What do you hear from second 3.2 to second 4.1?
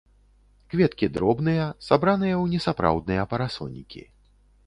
парасонікі.